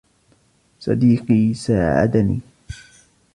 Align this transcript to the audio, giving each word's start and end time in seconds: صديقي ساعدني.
صديقي 0.79 1.53
ساعدني. 1.53 2.39